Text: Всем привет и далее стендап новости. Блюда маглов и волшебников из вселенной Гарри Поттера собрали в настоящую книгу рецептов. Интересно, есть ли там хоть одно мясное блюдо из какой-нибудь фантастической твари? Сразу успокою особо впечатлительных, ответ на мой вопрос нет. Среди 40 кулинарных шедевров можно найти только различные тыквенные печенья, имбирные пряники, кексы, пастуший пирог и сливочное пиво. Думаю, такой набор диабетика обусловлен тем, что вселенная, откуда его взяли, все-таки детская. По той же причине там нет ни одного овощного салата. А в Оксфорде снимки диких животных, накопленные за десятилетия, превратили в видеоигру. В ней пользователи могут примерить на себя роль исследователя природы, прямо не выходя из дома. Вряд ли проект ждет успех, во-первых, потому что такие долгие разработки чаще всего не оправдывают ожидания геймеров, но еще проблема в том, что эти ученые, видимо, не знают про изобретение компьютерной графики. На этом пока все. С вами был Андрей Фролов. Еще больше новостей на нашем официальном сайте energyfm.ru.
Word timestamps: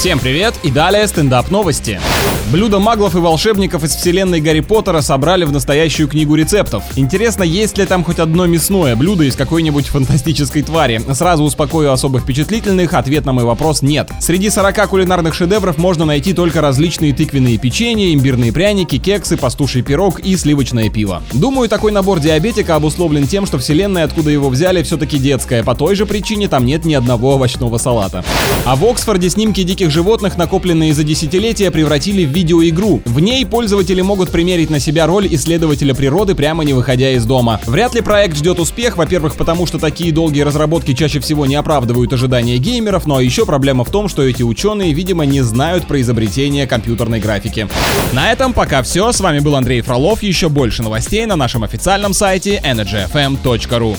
Всем 0.00 0.18
привет 0.18 0.54
и 0.62 0.70
далее 0.70 1.06
стендап 1.06 1.50
новости. 1.50 2.00
Блюда 2.50 2.78
маглов 2.78 3.14
и 3.14 3.18
волшебников 3.18 3.84
из 3.84 3.94
вселенной 3.94 4.40
Гарри 4.40 4.60
Поттера 4.60 5.02
собрали 5.02 5.44
в 5.44 5.52
настоящую 5.52 6.08
книгу 6.08 6.34
рецептов. 6.34 6.82
Интересно, 6.96 7.42
есть 7.42 7.76
ли 7.76 7.84
там 7.84 8.02
хоть 8.02 8.18
одно 8.18 8.46
мясное 8.46 8.96
блюдо 8.96 9.24
из 9.24 9.36
какой-нибудь 9.36 9.88
фантастической 9.88 10.62
твари? 10.62 11.02
Сразу 11.12 11.44
успокою 11.44 11.92
особо 11.92 12.18
впечатлительных, 12.18 12.94
ответ 12.94 13.26
на 13.26 13.34
мой 13.34 13.44
вопрос 13.44 13.82
нет. 13.82 14.10
Среди 14.20 14.48
40 14.48 14.88
кулинарных 14.88 15.34
шедевров 15.34 15.76
можно 15.76 16.06
найти 16.06 16.32
только 16.32 16.62
различные 16.62 17.12
тыквенные 17.12 17.58
печенья, 17.58 18.14
имбирные 18.14 18.54
пряники, 18.54 18.96
кексы, 18.96 19.36
пастуший 19.36 19.82
пирог 19.82 20.18
и 20.20 20.34
сливочное 20.34 20.88
пиво. 20.88 21.22
Думаю, 21.34 21.68
такой 21.68 21.92
набор 21.92 22.20
диабетика 22.20 22.74
обусловлен 22.74 23.26
тем, 23.26 23.44
что 23.44 23.58
вселенная, 23.58 24.04
откуда 24.06 24.30
его 24.30 24.48
взяли, 24.48 24.82
все-таки 24.82 25.18
детская. 25.18 25.62
По 25.62 25.74
той 25.74 25.94
же 25.94 26.06
причине 26.06 26.48
там 26.48 26.64
нет 26.64 26.86
ни 26.86 26.94
одного 26.94 27.34
овощного 27.34 27.76
салата. 27.76 28.24
А 28.64 28.76
в 28.76 28.84
Оксфорде 28.86 29.28
снимки 29.28 29.62
диких 29.62 29.89
животных, 29.90 30.36
накопленные 30.36 30.94
за 30.94 31.04
десятилетия, 31.04 31.70
превратили 31.70 32.24
в 32.24 32.30
видеоигру. 32.30 33.02
В 33.04 33.20
ней 33.20 33.44
пользователи 33.44 34.00
могут 34.00 34.30
примерить 34.30 34.70
на 34.70 34.80
себя 34.80 35.06
роль 35.06 35.26
исследователя 35.30 35.94
природы, 35.94 36.34
прямо 36.34 36.64
не 36.64 36.72
выходя 36.72 37.10
из 37.10 37.24
дома. 37.24 37.60
Вряд 37.66 37.94
ли 37.94 38.00
проект 38.00 38.36
ждет 38.36 38.58
успех, 38.58 38.96
во-первых, 38.96 39.34
потому 39.36 39.66
что 39.66 39.78
такие 39.78 40.12
долгие 40.12 40.42
разработки 40.42 40.94
чаще 40.94 41.20
всего 41.20 41.46
не 41.46 41.54
оправдывают 41.54 42.12
ожидания 42.12 42.58
геймеров, 42.58 43.06
но 43.06 43.20
еще 43.20 43.44
проблема 43.44 43.84
в 43.84 43.90
том, 43.90 44.08
что 44.08 44.22
эти 44.22 44.42
ученые, 44.42 44.92
видимо, 44.92 45.24
не 45.26 45.42
знают 45.42 45.86
про 45.86 46.00
изобретение 46.00 46.66
компьютерной 46.66 47.20
графики. 47.20 47.68
На 48.12 48.32
этом 48.32 48.52
пока 48.52 48.82
все. 48.82 49.12
С 49.12 49.20
вами 49.20 49.40
был 49.40 49.56
Андрей 49.56 49.80
Фролов. 49.80 50.22
Еще 50.22 50.48
больше 50.48 50.82
новостей 50.82 51.26
на 51.26 51.36
нашем 51.36 51.64
официальном 51.64 52.14
сайте 52.14 52.60
energyfm.ru. 52.64 53.96